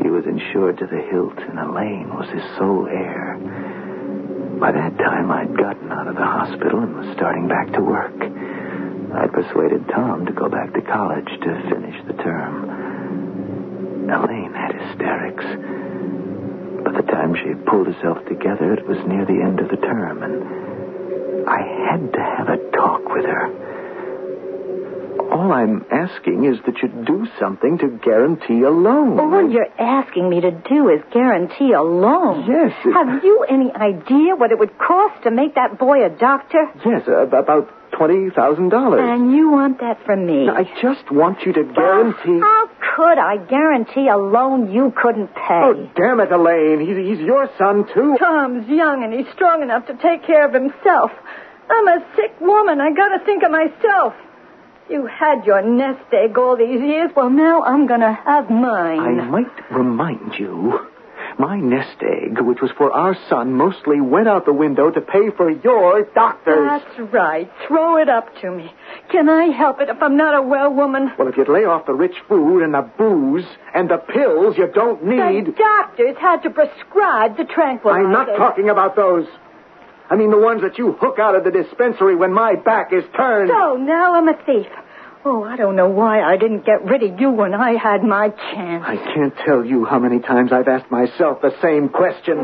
[0.04, 3.40] He was insured to the hilt, and Elaine was his sole heir.
[4.60, 8.14] By that time, I'd gotten out of the hospital and was starting back to work.
[8.20, 14.10] I'd persuaded Tom to go back to college to finish the term.
[14.10, 15.46] Elaine had hysterics.
[16.84, 20.22] By the time she pulled herself together, it was near the end of the term,
[20.22, 23.48] and I had to have a talk with her.
[25.34, 29.20] All I'm asking is that you do something to guarantee a loan.
[29.20, 32.46] All you're asking me to do is guarantee a loan.
[32.48, 36.10] Yes, it- Have you any idea what it would cost to make that boy a
[36.10, 36.70] doctor?
[36.86, 39.00] Yes, uh, about $20,000.
[39.00, 40.50] And you want that from me?
[40.50, 42.40] I just want you to guarantee.
[42.40, 45.62] How could I guarantee a loan you couldn't pay?
[45.64, 46.80] Oh, damn it, Elaine.
[46.80, 48.18] He's, he's your son, too.
[48.20, 51.12] Tom's young and he's strong enough to take care of himself.
[51.70, 52.80] I'm a sick woman.
[52.82, 54.14] I gotta think of myself.
[54.90, 57.12] You had your nest egg all these years.
[57.16, 59.00] Well, now I'm gonna have mine.
[59.00, 60.88] I might remind you,
[61.40, 65.30] my nest egg, which was for our son, mostly went out the window to pay
[65.38, 66.82] for your doctors.
[66.84, 67.50] That's right.
[67.68, 68.72] Throw it up to me.
[69.10, 71.12] Can I help it if I'm not a well woman?
[71.18, 74.68] Well, if you'd lay off the rich food and the booze and the pills you
[74.68, 75.46] don't need.
[75.48, 78.06] The doctors had to prescribe the tranquilizers.
[78.06, 79.26] I'm not talking about those.
[80.10, 83.04] I mean the ones that you hook out of the dispensary when my back is
[83.16, 83.50] turned.
[83.50, 84.68] So now I'm a thief.
[85.26, 88.30] Oh, I don't know why I didn't get rid of you when I had my
[88.30, 88.84] chance.
[88.86, 92.38] I can't tell you how many times I've asked myself the same question.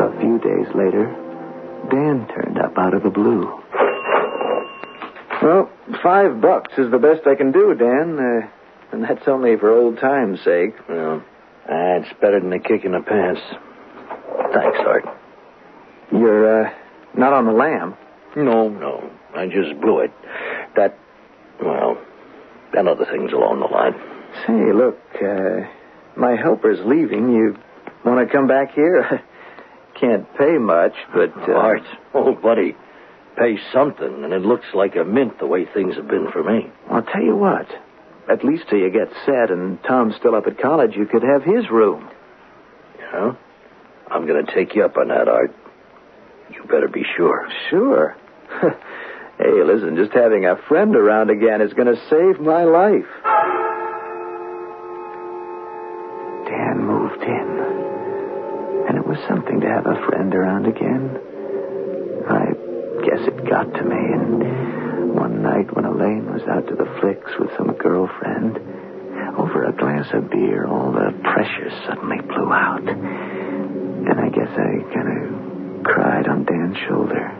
[0.00, 1.04] A few days later,
[1.90, 3.60] Dan turned up out of the blue.
[5.42, 5.70] Well,
[6.02, 8.18] five bucks is the best I can do, Dan.
[8.18, 8.48] Uh,
[8.92, 10.74] and that's only for old time's sake.
[10.88, 11.22] Well,
[11.68, 13.40] ah, it's better than a kick in the pants.
[14.52, 15.04] Thanks, Art.
[16.12, 16.70] You're, uh,
[17.14, 17.96] not on the lam.
[18.36, 19.10] No, no.
[19.34, 20.12] I just blew it.
[20.76, 20.98] That,
[21.62, 21.98] well,
[22.72, 23.94] and other things along the line.
[24.46, 25.68] Say, look, uh,
[26.16, 27.32] my helper's leaving.
[27.32, 27.56] You
[28.04, 29.22] want to come back here?
[30.00, 31.36] Can't pay much, but.
[31.36, 31.82] Uh, Art,
[32.14, 32.76] oh, buddy,
[33.36, 36.70] pay something, and it looks like a mint the way things have been for me.
[36.90, 37.66] I'll tell you what.
[38.30, 41.42] At least till you get set and Tom's still up at college, you could have
[41.42, 42.08] his room.
[42.98, 43.32] Yeah?
[44.10, 45.54] I'm going to take you up on that, Art.
[46.52, 47.48] You better be sure.
[47.70, 48.16] Sure.
[48.60, 53.06] hey, listen, just having a friend around again is going to save my life.
[56.46, 57.50] Dan moved in.
[58.88, 61.16] And it was something to have a friend around again.
[62.28, 62.46] I
[63.06, 67.30] guess it got to me, and one night when Elaine was out to the flicks
[67.38, 68.58] with some girlfriend,
[69.38, 73.39] over a glass of beer, all the pressure suddenly blew out.
[74.08, 77.30] And I guess I kind of cried on Dan's shoulder.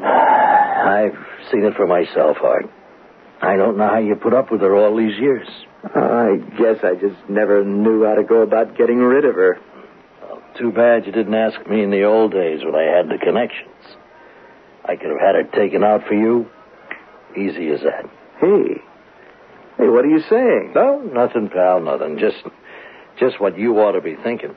[0.04, 1.16] I've
[1.50, 2.66] seen it for myself, Art.
[3.42, 5.48] I don't know how you put up with her all these years.
[5.94, 9.58] Oh, I guess I just never knew how to go about getting rid of her.
[10.22, 13.18] Well, too bad you didn't ask me in the old days when I had the
[13.18, 13.96] connections.
[14.84, 16.50] I could have had her taken out for you.
[17.36, 18.10] Easy as that.
[18.40, 18.82] Hey.
[19.78, 20.72] Hey, what are you saying?
[20.74, 22.18] No, nothing, pal, nothing.
[22.18, 22.42] Just,
[23.18, 24.54] just what you ought to be thinking.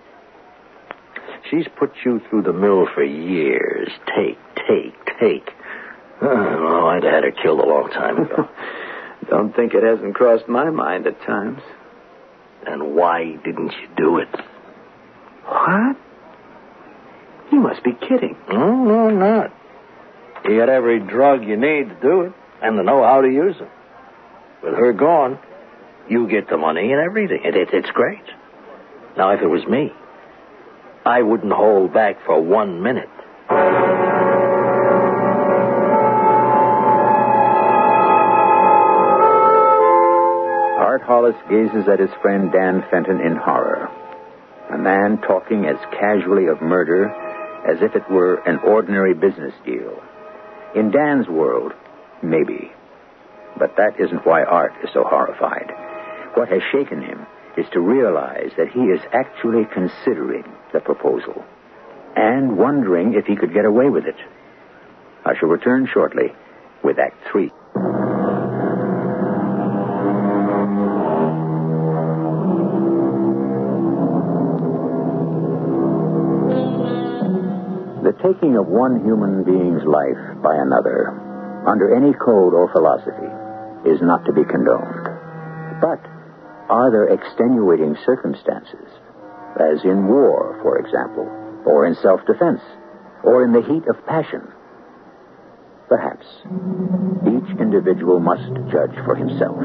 [1.49, 3.89] She's put you through the mill for years.
[4.15, 5.49] Take, take, take.
[6.21, 8.47] Oh, well, I'd have had her killed a long time ago.
[9.29, 11.59] Don't think it hasn't crossed my mind at times.
[12.65, 14.29] and why didn't you do it?
[15.45, 15.97] What?
[17.51, 18.37] You must be kidding.
[18.49, 19.51] No, no, not.
[20.45, 23.57] You got every drug you need to do it and to know how to use
[23.57, 23.69] them.
[24.63, 25.39] With her gone,
[26.07, 27.41] you get the money and everything.
[27.43, 28.23] It, it, it's great.
[29.17, 29.91] Now, if it was me,
[31.05, 33.09] I wouldn't hold back for one minute.
[40.79, 43.89] Art Hollis gazes at his friend Dan Fenton in horror.
[44.73, 47.09] A man talking as casually of murder
[47.67, 50.01] as if it were an ordinary business deal.
[50.73, 51.73] In Dan's world,
[52.21, 52.71] maybe.
[53.59, 55.69] But that isn't why Art is so horrified.
[56.35, 57.25] What has shaken him
[57.57, 61.43] is to realize that he is actually considering the proposal
[62.15, 64.15] and wondering if he could get away with it.
[65.25, 66.33] I shall return shortly
[66.83, 67.51] with Act Three.
[78.03, 81.09] The taking of one human being's life by another,
[81.65, 83.31] under any code or philosophy,
[83.89, 85.07] is not to be condoned.
[85.79, 86.03] But
[86.69, 88.87] are there extenuating circumstances,
[89.59, 91.27] as in war, for example,
[91.65, 92.61] or in self defense,
[93.23, 94.41] or in the heat of passion?
[95.89, 96.25] Perhaps.
[97.27, 99.59] Each individual must judge for himself,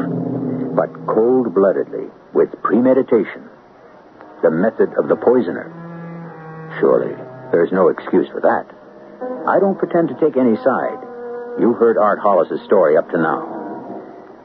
[0.75, 3.49] but cold bloodedly, with premeditation,
[4.43, 5.71] the method of the poisoner.
[6.81, 7.15] Surely,
[7.53, 8.67] there's no excuse for that.
[9.49, 10.99] I don't pretend to take any side.
[11.59, 13.55] You've heard Art Hollis's story up to now.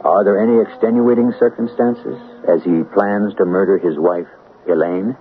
[0.05, 4.27] Are there any extenuating circumstances as he plans to murder his wife,
[4.67, 5.17] Elaine?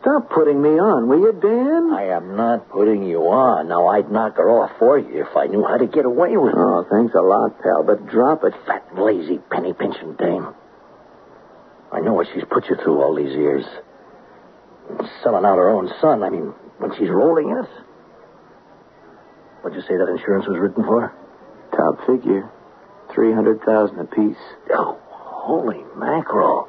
[0.00, 1.92] Stop putting me on, will you, Dan?
[1.94, 3.68] I am not putting you on.
[3.68, 6.52] Now, I'd knock her off for you if I knew how to get away with
[6.52, 6.58] it.
[6.58, 8.52] Oh, thanks a lot, pal, but drop it.
[8.66, 10.48] Fat, lazy, penny pinching dame.
[11.90, 13.64] I know what she's put you through all these years.
[15.22, 16.22] Selling out her own son.
[16.22, 17.70] I mean, when she's rolling in it.
[19.62, 21.14] What'd you say that insurance was written for?
[21.72, 22.50] Top figure.
[23.14, 24.36] 300000 apiece.
[24.70, 24.98] Oh,
[25.48, 26.68] holy mackerel.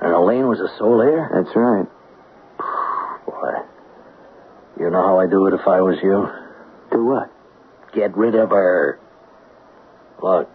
[0.00, 1.28] And Elaine was a sole heir?
[1.28, 1.86] That's right.
[3.26, 3.52] Boy.
[4.80, 6.26] You know how I'd do it if I was you?
[6.90, 7.30] Do what?
[7.92, 8.98] Get rid of her.
[10.22, 10.48] Look,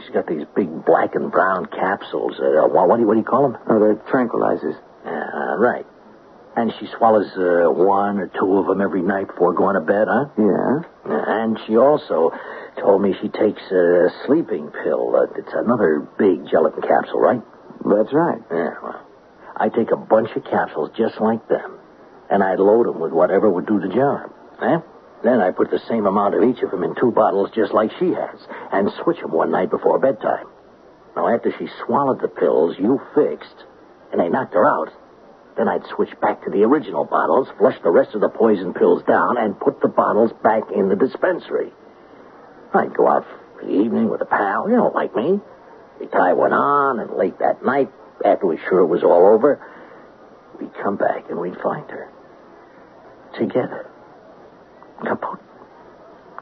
[0.00, 2.40] she's got these big black and brown capsules.
[2.40, 3.60] Uh, what, what, do you, what do you call them?
[3.68, 4.80] Oh, they're tranquilizers.
[5.04, 5.84] Uh, right.
[6.56, 10.08] And she swallows uh, one or two of them every night before going to bed,
[10.08, 10.24] huh?
[10.38, 10.88] Yeah.
[11.04, 12.32] And she also
[12.80, 15.14] told me she takes a sleeping pill.
[15.14, 17.42] Uh, it's another big gelatin capsule, right?
[17.84, 18.42] That's right.
[18.50, 19.06] Yeah, well,
[19.56, 21.78] I take a bunch of capsules just like them,
[22.30, 24.32] and I load them with whatever would do the job.
[24.62, 24.78] Eh?
[25.22, 27.90] Then I put the same amount of each of them in two bottles just like
[27.98, 28.38] she has,
[28.72, 30.46] and switch them one night before bedtime.
[31.16, 33.64] Now, after she swallowed the pills you fixed,
[34.12, 34.90] and they knocked her out,
[35.56, 39.02] then I'd switch back to the original bottles, flush the rest of the poison pills
[39.02, 41.72] down, and put the bottles back in the dispensary.
[42.74, 43.24] I'd go out
[43.58, 45.40] for the evening with a pal, you know, like me.
[46.00, 47.90] We'd tie one on, and late that night,
[48.24, 49.60] after we sure it was all over,
[50.60, 52.10] we'd come back and we'd find her.
[53.38, 53.90] Together.
[55.02, 55.40] Kaput.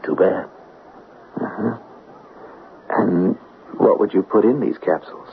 [0.04, 0.48] Too bad.
[1.40, 1.78] Uh-huh.
[2.88, 3.36] And
[3.78, 5.28] what would you put in these capsules?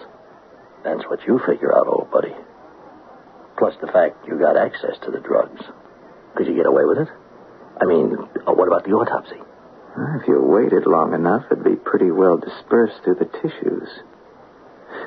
[0.83, 2.33] That's what you figure out, old buddy.
[3.57, 5.61] Plus the fact you got access to the drugs.
[6.35, 7.07] Could you get away with it?
[7.79, 9.39] I mean, uh, what about the autopsy?
[9.95, 13.89] Well, If you waited long enough, it'd be pretty well dispersed through the tissues.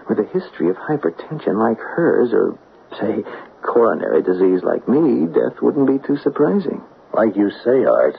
[0.08, 2.58] With a history of hypertension like hers, or,
[3.00, 3.24] say,
[3.62, 6.82] coronary disease like me, death wouldn't be too surprising.
[7.12, 8.16] Like you say, Art.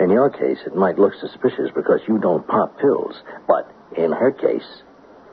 [0.00, 3.20] In your case, it might look suspicious because you don't pop pills.
[3.46, 4.82] But in her case,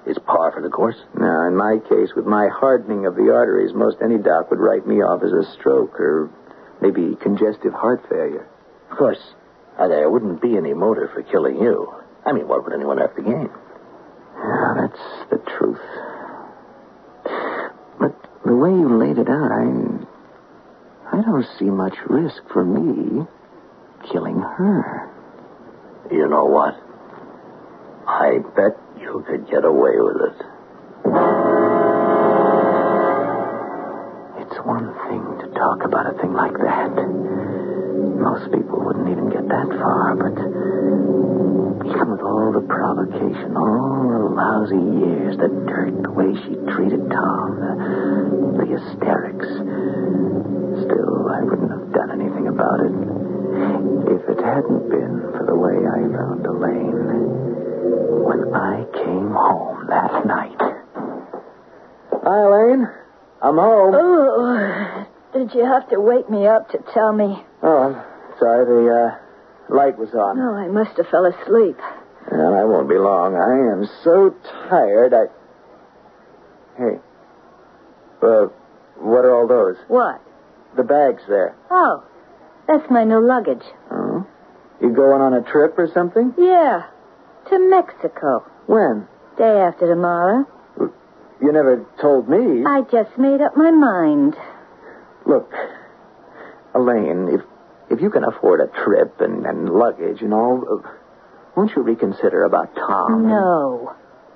[0.05, 0.97] it's par for the course.
[1.15, 4.87] Now, in my case, with my hardening of the arteries, most any doc would write
[4.87, 6.29] me off as a stroke or
[6.81, 8.47] maybe congestive heart failure.
[8.91, 9.21] Of course,
[9.87, 11.93] there wouldn't be any motive for killing you.
[12.25, 13.49] I mean, what would anyone have to gain?
[14.35, 15.79] Yeah, that's the truth.
[17.99, 18.15] But
[18.45, 20.05] the way you laid it out, I.
[21.11, 23.25] I don't see much risk for me
[24.11, 25.09] killing her.
[26.11, 26.75] You know what?
[28.07, 30.45] I bet you could get away with it.
[34.41, 37.78] It's one thing to talk about a thing like that.
[37.99, 40.35] Most people wouldn't even get that far, but
[41.85, 47.03] even with all the provocation, all the lousy years, the dirt, the way she treated
[47.11, 49.47] Tom, the, the hysterics,
[50.85, 52.93] still, I wouldn't have done anything about it
[54.15, 57.03] if it hadn't been for the way I found Elaine
[58.23, 60.61] when I came home that night.
[62.23, 62.87] Hi, Elaine.
[63.41, 63.95] I'm home.
[63.95, 67.43] Oh, did you have to wake me up to tell me?
[67.61, 68.65] Oh, I'm sorry.
[68.65, 70.37] The uh, light was on.
[70.37, 71.77] No, I must have fell asleep.
[72.31, 73.35] Well, I won't be long.
[73.35, 74.35] I am so
[74.69, 75.13] tired.
[75.13, 75.25] I.
[76.77, 76.99] Hey.
[78.21, 78.47] Uh,
[78.97, 79.77] what are all those?
[79.87, 80.21] What?
[80.75, 81.55] The bags there.
[81.71, 82.03] Oh,
[82.67, 83.63] that's my new luggage.
[83.91, 84.27] Oh.
[84.81, 86.33] You going on a trip or something?
[86.37, 86.83] Yeah,
[87.49, 88.45] to Mexico.
[88.67, 89.07] When?
[89.37, 90.45] Day after tomorrow.
[91.41, 92.65] You never told me.
[92.65, 94.35] I just made up my mind.
[95.25, 95.51] Look,
[96.75, 97.41] Elaine, if
[97.89, 100.89] if you can afford a trip and, and luggage and all, uh,
[101.55, 103.27] won't you reconsider about Tom?
[103.27, 103.95] No.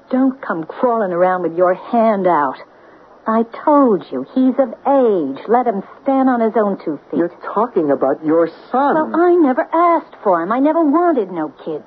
[0.10, 2.56] Don't come crawling around with your hand out.
[3.26, 5.46] I told you, he's of age.
[5.48, 7.18] Let him stand on his own two feet.
[7.20, 8.96] You're talking about your son.
[8.96, 10.52] Well, I never asked for him.
[10.52, 11.86] I never wanted no kids.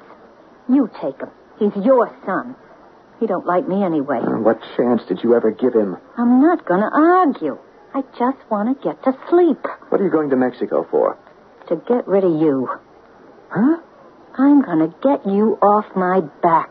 [0.69, 1.31] You take him.
[1.59, 2.57] He's your son.
[3.21, 4.19] He don't like me anyway.
[4.23, 5.97] Uh, What chance did you ever give him?
[6.17, 7.59] I'm not going to argue.
[7.95, 9.59] I just want to get to sleep.
[9.89, 11.17] What are you going to Mexico for?
[11.69, 12.69] To get rid of you.
[13.51, 13.77] Huh?
[14.39, 16.71] I'm going to get you off my back.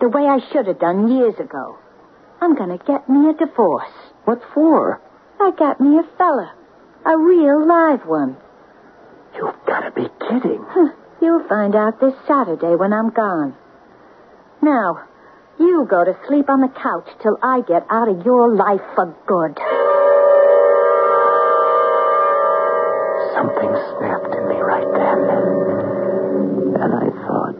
[0.00, 1.78] The way I should have done years ago.
[2.40, 3.92] I'm going to get me a divorce.
[4.24, 5.00] What for?
[5.38, 6.54] I got me a fella.
[7.06, 8.36] A real live one.
[9.36, 10.64] You've got to be kidding.
[10.68, 10.88] Huh,
[11.22, 13.54] You'll find out this Saturday when I'm gone.
[14.62, 15.04] Now,
[15.58, 19.14] you go to sleep on the couch till I get out of your life for
[19.26, 19.60] good.
[23.40, 25.18] Something snapped in me right then.
[26.76, 27.56] And I thought,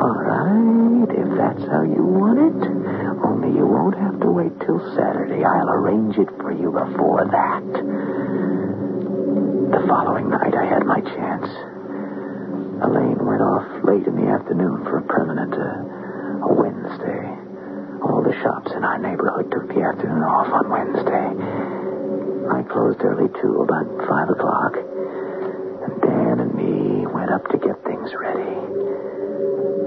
[0.00, 2.56] all right, if that's how you want it,
[3.20, 5.44] Only you won't have to wait till Saturday.
[5.44, 7.60] I'll arrange it for you before that.
[9.68, 11.48] The following night, I had my chance.
[12.80, 17.28] Elaine went off late in the afternoon for a permanent, uh, a Wednesday.
[18.00, 21.79] All the shops in our neighborhood took the afternoon off on Wednesday.
[22.48, 24.76] I closed early, too, about five o'clock.
[24.76, 28.56] And Dan and me went up to get things ready.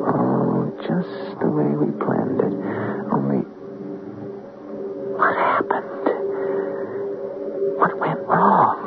[0.05, 2.53] Oh, just the way we planned it.
[3.11, 3.41] Only,
[5.17, 6.07] what happened?
[7.79, 8.79] What went wrong?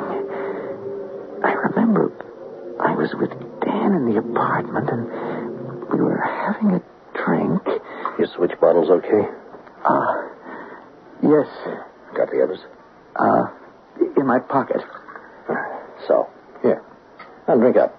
[1.43, 2.11] I remember
[2.79, 5.05] I was with Dan in the apartment and
[5.91, 6.81] we were having a
[7.25, 7.61] drink.
[8.17, 9.27] Your switch bottle's okay?
[9.83, 10.13] Uh,
[11.23, 11.47] yes,
[12.15, 12.59] Got the others?
[13.19, 13.43] uh,
[14.15, 14.81] in my pocket.
[16.07, 16.27] So,
[16.61, 16.83] here.
[17.47, 17.95] Now drink up.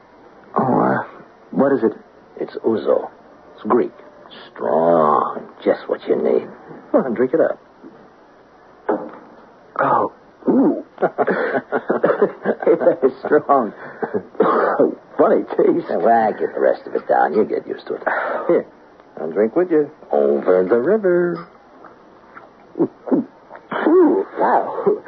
[0.56, 1.02] Oh, uh,
[1.50, 1.92] what is it?
[2.40, 3.10] It's ouzo.
[3.54, 3.92] It's Greek.
[4.52, 5.48] Strong.
[5.64, 6.48] Just what you need.
[6.92, 7.58] Go on, drink it up.
[9.80, 10.12] Oh,
[10.48, 10.84] ooh.
[11.00, 13.72] that is strong.
[15.18, 15.88] Funny taste.
[15.90, 16.60] Now, well, get the
[17.32, 17.36] it.
[17.36, 18.02] You get used to it.
[18.48, 18.66] Here.
[19.20, 19.90] I'll drink with you.
[20.10, 21.48] Over the river.
[22.80, 25.02] Ooh, wow.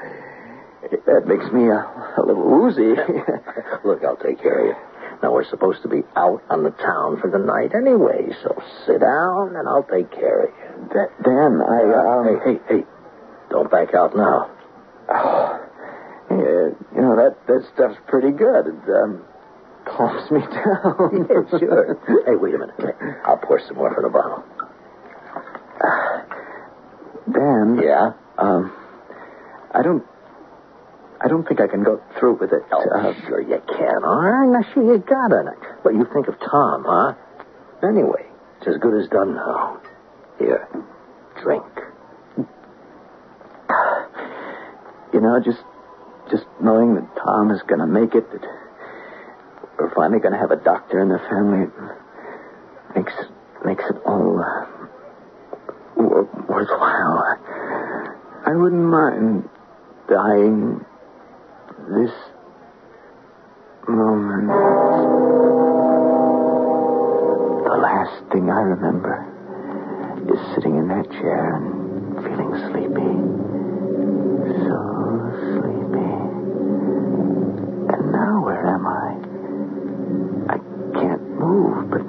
[1.06, 1.86] That makes me a,
[2.18, 2.94] a little woozy.
[3.84, 4.76] Look, I'll take care of you.
[5.22, 8.56] Now, we're supposed to be out on the town for the night anyway, so
[8.86, 10.88] sit down and I'll take care of you.
[10.88, 12.40] Da- Dan, I, um...
[12.44, 12.84] Hey, hey, hey.
[13.50, 14.50] Don't back out now.
[15.08, 15.68] Oh,
[16.30, 18.66] yeah, you know, that, that stuff's pretty good.
[18.88, 19.22] Um,
[19.96, 21.26] calms me down.
[21.30, 21.98] Yeah, sure.
[22.26, 22.74] hey, wait a minute.
[23.24, 24.44] I'll pour some more from the bottle.
[27.32, 27.78] Dan.
[27.82, 28.12] Yeah?
[28.38, 28.72] Um,
[29.74, 30.04] I don't...
[31.22, 32.62] I don't think I can go through with it.
[32.72, 34.48] Oh, Uh, sure you can, all right?
[34.48, 35.46] Now, sure you got it.
[35.82, 37.12] What you think of Tom, huh?
[37.86, 38.24] Anyway,
[38.58, 39.80] it's as good as done now.
[40.38, 40.66] Here,
[41.42, 41.64] drink.
[45.12, 45.58] You know, just
[46.30, 48.42] just knowing that Tom is going to make it, that
[49.80, 51.72] we're finally going to have a doctor in the family, it
[52.94, 53.14] makes
[53.64, 54.66] makes it all uh,
[56.48, 57.38] worthwhile.
[58.46, 59.48] I wouldn't mind
[60.08, 60.84] dying
[61.88, 62.12] this
[63.88, 64.48] moment.
[67.64, 69.24] The last thing I remember
[70.28, 73.12] is sitting in that chair and feeling sleepy.
[74.60, 74.76] So
[75.56, 76.12] sleepy.
[77.92, 79.19] And now where am I?
[81.60, 82.02] Move, but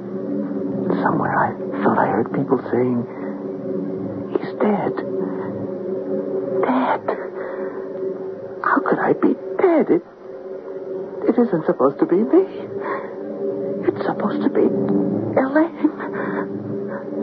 [1.03, 1.51] somewhere I
[1.83, 3.03] thought I heard people saying,
[4.31, 4.95] he's dead.
[6.63, 7.01] Dead.
[8.63, 9.91] How could I be dead?
[9.91, 10.03] It,
[11.27, 12.43] it isn't supposed to be me.
[13.87, 15.91] It's supposed to be Elaine.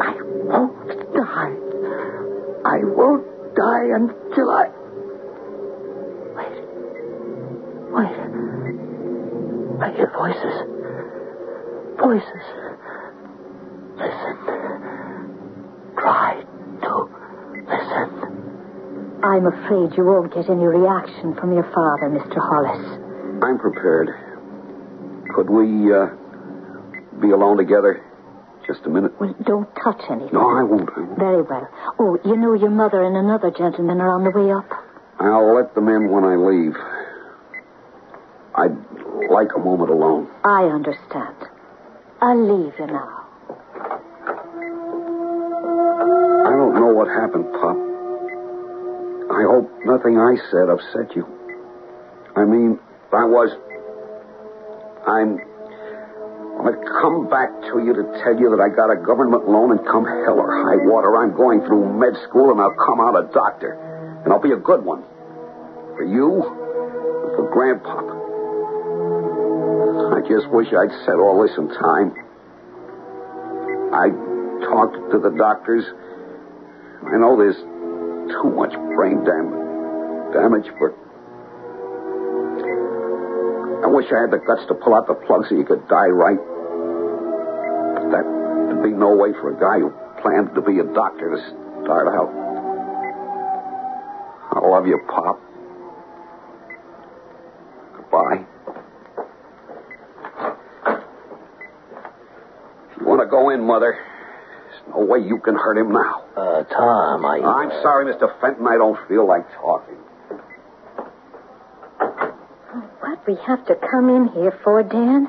[0.00, 0.12] I
[0.48, 1.54] won't die.
[2.64, 3.24] I won't
[3.54, 4.70] die until I.
[6.36, 6.56] Wait.
[7.94, 8.16] Wait.
[9.80, 10.77] I hear voices.
[11.98, 12.44] Voices.
[13.96, 14.36] Listen.
[15.98, 16.42] Try
[16.82, 17.08] to
[17.66, 19.20] listen.
[19.24, 22.38] I'm afraid you won't get any reaction from your father, Mr.
[22.38, 23.42] Hollis.
[23.42, 24.10] I'm prepared.
[25.34, 26.06] Could we, uh,
[27.20, 28.04] be alone together?
[28.66, 29.18] Just a minute.
[29.20, 30.30] Well, don't touch anything.
[30.32, 30.90] No, I won't.
[30.96, 31.18] I won't.
[31.18, 31.68] Very well.
[31.98, 34.70] Oh, you know your mother and another gentleman are on the way up.
[35.18, 36.76] I'll let them in when I leave.
[38.54, 38.76] I'd
[39.30, 40.28] like a moment alone.
[40.44, 41.34] I understand.
[42.20, 43.26] I'll leave you now.
[46.46, 47.76] I don't know what happened, Pop.
[49.30, 51.26] I hope nothing I said upset you.
[52.34, 52.80] I mean,
[53.12, 53.54] I was.
[55.06, 55.38] I'm.
[56.58, 59.86] I come back to you to tell you that I got a government loan and
[59.86, 63.30] come hell or high water, I'm going through med school and I'll come out a
[63.32, 63.78] doctor.
[64.24, 65.04] And I'll be a good one.
[65.94, 68.17] For you and for Grandpop.
[70.28, 72.12] I just wish I'd said all this in time.
[73.96, 74.12] I
[74.68, 75.84] talked to the doctors.
[77.00, 79.56] I know there's too much brain dam-
[80.36, 80.92] damage, but
[83.80, 86.12] I wish I had the guts to pull out the plug so you could die
[86.12, 86.36] right.
[87.96, 89.88] But that would be no way for a guy who
[90.20, 91.40] planned to be a doctor to
[91.84, 92.28] start out.
[94.52, 95.40] I love you, Pop.
[97.96, 98.44] Goodbye.
[102.90, 106.24] If you want to go in, Mother, there's no way you can hurt him now.
[106.34, 107.36] Uh, Tom, I...
[107.36, 108.32] I'm sorry, Mr.
[108.40, 108.66] Fenton.
[108.66, 109.96] I don't feel like talking.
[113.00, 115.28] What we have to come in here for, Dan?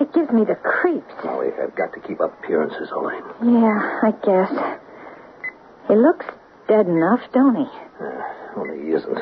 [0.00, 1.14] It gives me the creeps.
[1.24, 3.24] Oh, we have got to keep up appearances, Elaine.
[3.42, 4.52] Yeah, I guess.
[5.88, 6.26] He looks
[6.68, 7.64] dead enough, don't he?
[7.98, 8.20] Uh,
[8.54, 9.18] well, he isn't.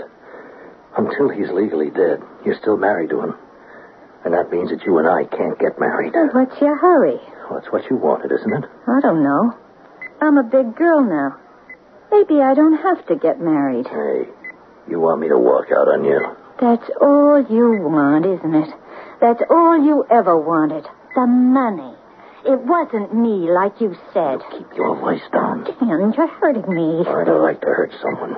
[0.99, 3.35] Until he's legally dead, you're still married to him.
[4.25, 6.13] And that means that you and I can't get married.
[6.15, 7.21] Well, what's your hurry?
[7.49, 8.65] Well, that's what you wanted, isn't it?
[8.89, 9.55] I don't know.
[10.21, 11.39] I'm a big girl now.
[12.11, 13.87] Maybe I don't have to get married.
[13.87, 14.29] Hey,
[14.89, 16.21] you want me to walk out on you?
[16.61, 18.75] That's all you want, isn't it?
[19.21, 20.87] That's all you ever wanted.
[21.15, 21.95] The money.
[22.45, 24.39] It wasn't me, like you said.
[24.53, 25.65] Keep your voice down.
[25.65, 27.05] Dan, you're hurting me.
[27.07, 28.37] I don't like to hurt someone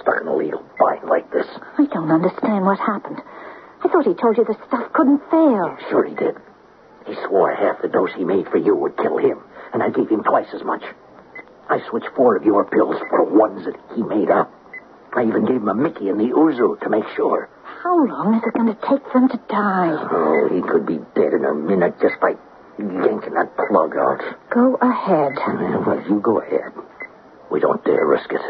[0.00, 1.46] stuck in a legal bind like this.
[1.78, 3.20] I don't understand what happened.
[3.82, 5.76] I thought he told you the stuff couldn't fail.
[5.88, 6.36] Sure he did.
[7.08, 9.38] He swore half the dose he made for you would kill him,
[9.72, 10.82] and I gave him twice as much.
[11.68, 14.52] I switched four of your pills for ones that he made up.
[15.14, 17.48] I even gave him a Mickey and the ouzo to make sure.
[17.82, 19.88] How long is it going to take them to die?
[20.10, 22.34] Oh, he could be dead in a minute just by
[22.78, 24.20] yanking that plug out.
[24.50, 25.32] Go ahead.
[25.36, 26.72] Yeah, well, you go ahead.
[27.50, 28.40] We don't dare risk it.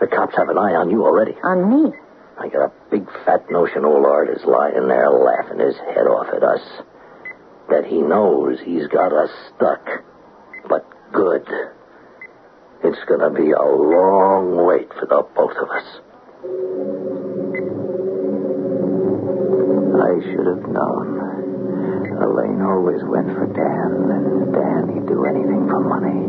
[0.00, 1.36] The cops have an eye on you already.
[1.42, 1.92] On me?
[2.38, 6.28] I got a big fat notion old Art is lying there laughing his head off
[6.34, 6.60] at us.
[7.88, 9.86] He knows he's got us stuck.
[10.68, 11.46] But good.
[12.82, 16.00] It's gonna be a long wait for the both of us.
[19.96, 21.06] I should have known.
[22.22, 26.26] Elaine always went for Dan, and Dan, he'd do anything for money.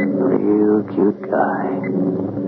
[0.00, 1.80] Real cute guy,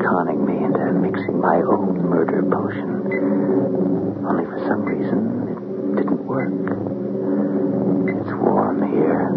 [0.03, 4.25] conning me into mixing my own murder potion.
[4.27, 6.53] Only for some reason, it didn't work.
[8.09, 9.29] It's warm here,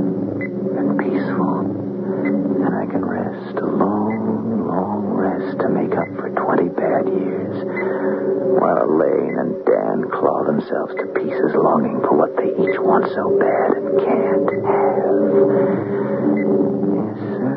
[0.79, 6.69] and peaceful, and I can rest a long, long rest to make up for 20
[6.69, 7.65] bad years,
[8.59, 10.43] while Elaine and Dan claw
[10.75, 15.15] themselves to pieces longing for what they each want so bad and can't have.
[16.95, 17.55] Yes, sir.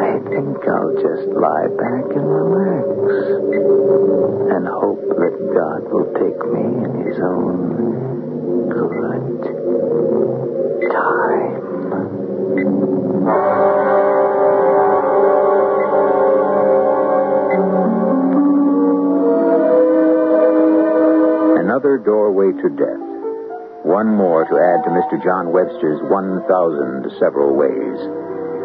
[0.00, 2.96] I think I'll just lie back and relax
[4.54, 8.23] and hope that God will take me in his own
[24.84, 25.16] to Mr.
[25.24, 27.96] John Webster's 1,000 several ways.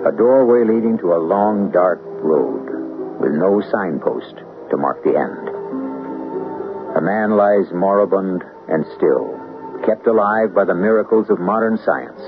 [0.03, 4.35] A doorway leading to a long, dark road with no signpost
[4.69, 5.47] to mark the end.
[6.97, 9.31] A man lies moribund and still,
[9.87, 12.19] kept alive by the miracles of modern science.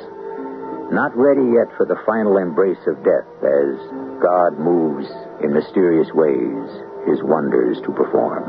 [0.95, 3.75] Not ready yet for the final embrace of death as
[4.23, 5.07] God moves
[5.43, 6.67] in mysterious ways
[7.11, 8.47] his wonders to perform.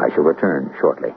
[0.00, 1.12] I shall return shortly.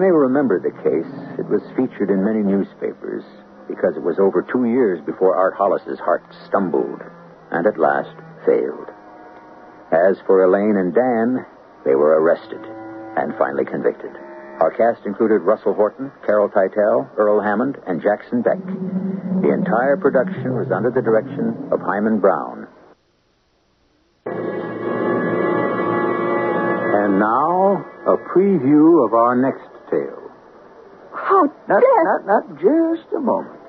[0.00, 1.12] May remember the case.
[1.36, 3.20] It was featured in many newspapers
[3.68, 7.02] because it was over two years before Art Hollis's heart stumbled
[7.52, 8.16] and at last
[8.48, 8.88] failed.
[9.92, 11.44] As for Elaine and Dan,
[11.84, 12.64] they were arrested
[13.20, 14.16] and finally convicted.
[14.64, 18.64] Our cast included Russell Horton, Carol Teitel, Earl Hammond, and Jackson Beck.
[19.44, 22.66] The entire production was under the direction of Himan Brown.
[26.96, 29.69] And now, a preview of our next
[31.14, 33.60] How not, not, not just a moment.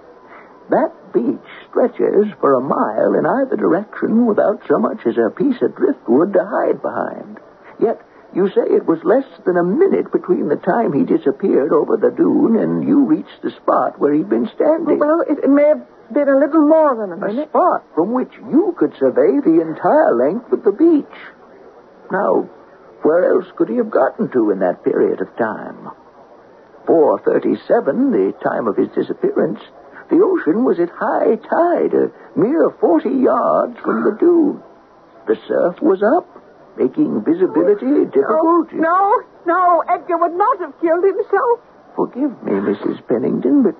[0.69, 5.61] That beach stretches for a mile in either direction without so much as a piece
[5.61, 7.39] of driftwood to hide behind.
[7.79, 7.99] Yet,
[8.33, 12.11] you say it was less than a minute between the time he disappeared over the
[12.15, 14.99] dune and you reached the spot where he'd been standing.
[14.99, 17.49] Well, it, it may have been a little more than a A minute.
[17.49, 21.17] spot from which you could survey the entire length of the beach.
[22.11, 22.47] Now,
[23.01, 25.89] where else could he have gotten to in that period of time?
[26.85, 29.59] 437, the time of his disappearance,
[30.09, 34.61] the ocean was at high tide, a mere 40 yards from the dune.
[35.27, 36.27] The surf was up,
[36.77, 38.73] making visibility difficult.
[38.73, 41.59] No, no, Edgar would not have killed himself.
[41.95, 43.05] Forgive me, Mrs.
[43.07, 43.75] Pennington, but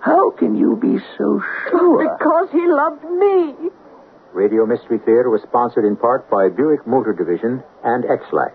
[0.00, 2.16] how can you be so sure?
[2.16, 3.70] Because he loved me.
[4.32, 8.54] Radio Mystery Theater was sponsored in part by Buick Motor Division and Ex-Lax.